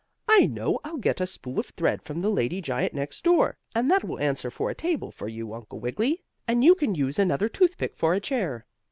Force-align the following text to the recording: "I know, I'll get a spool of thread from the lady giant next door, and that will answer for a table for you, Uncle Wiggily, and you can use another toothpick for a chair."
"I 0.27 0.47
know, 0.47 0.79
I'll 0.83 0.97
get 0.97 1.21
a 1.21 1.27
spool 1.27 1.59
of 1.59 1.67
thread 1.67 2.01
from 2.01 2.21
the 2.21 2.31
lady 2.31 2.59
giant 2.59 2.95
next 2.95 3.23
door, 3.23 3.59
and 3.75 3.91
that 3.91 4.03
will 4.03 4.17
answer 4.19 4.49
for 4.49 4.71
a 4.71 4.73
table 4.73 5.11
for 5.11 5.27
you, 5.27 5.53
Uncle 5.53 5.79
Wiggily, 5.79 6.23
and 6.47 6.63
you 6.63 6.73
can 6.73 6.95
use 6.95 7.19
another 7.19 7.47
toothpick 7.47 7.95
for 7.95 8.15
a 8.15 8.19
chair." 8.19 8.65